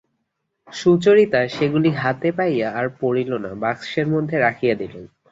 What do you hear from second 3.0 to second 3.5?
পড়িল